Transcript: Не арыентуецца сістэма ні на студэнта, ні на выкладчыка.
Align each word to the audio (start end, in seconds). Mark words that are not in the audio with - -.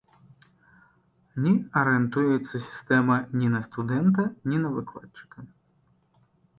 Не 1.43 1.51
арыентуецца 1.83 2.55
сістэма 2.67 3.21
ні 3.39 3.47
на 3.55 3.63
студэнта, 3.69 4.23
ні 4.51 4.57
на 4.67 4.77
выкладчыка. 4.83 5.37